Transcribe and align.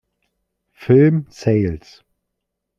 Film 0.73 1.27
Sales". 1.29 2.03